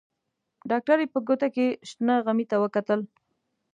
ډاکټرې 0.69 1.05
په 1.13 1.19
ګوته 1.27 1.47
کې 1.55 1.65
شنه 1.89 2.15
غمي 2.25 2.45
ته 2.51 2.55
وکتل. 2.63 2.99